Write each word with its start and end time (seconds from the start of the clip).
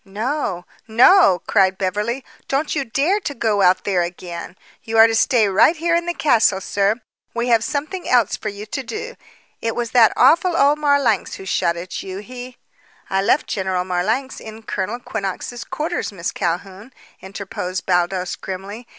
"No? 0.03 0.65
no!" 0.87 1.43
cried 1.45 1.77
Beverly. 1.77 2.25
"Don't 2.47 2.75
you 2.75 2.83
dare 2.83 3.19
to 3.19 3.35
go 3.35 3.61
out 3.61 3.83
there 3.83 4.01
again. 4.01 4.57
You 4.81 4.97
are 4.97 5.05
to 5.05 5.13
stay 5.13 5.47
right 5.47 5.75
here 5.75 5.93
in 5.95 6.07
the 6.07 6.15
castle, 6.15 6.59
sir. 6.59 6.95
We 7.35 7.49
have 7.49 7.63
something 7.63 8.09
else 8.09 8.35
for 8.35 8.49
you 8.49 8.65
to 8.65 8.81
do. 8.81 9.13
It 9.61 9.75
was 9.75 9.91
that 9.91 10.11
awful 10.17 10.57
old 10.57 10.79
Marlanx 10.79 11.35
who 11.35 11.45
shot 11.45 11.77
at 11.77 12.01
you. 12.01 12.17
He" 12.17 12.57
"I 13.11 13.21
left 13.21 13.45
General 13.45 13.83
Marlanx 13.85 14.39
in 14.39 14.63
Colonel 14.63 14.97
Quinnox's 14.97 15.63
quarters, 15.63 16.11
Miss 16.11 16.31
Calhoun," 16.31 16.91
interposed 17.21 17.85
Baldos 17.85 18.35
grimly. 18.37 18.87